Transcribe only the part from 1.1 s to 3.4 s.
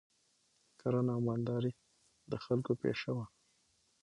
او مالداري د خلکو پیشه وه